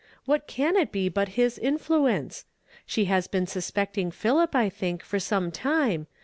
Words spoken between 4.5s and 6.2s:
I think, for some time